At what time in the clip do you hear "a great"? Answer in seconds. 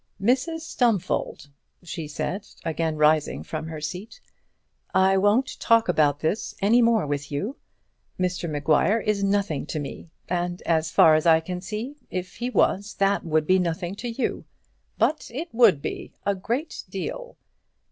16.25-16.83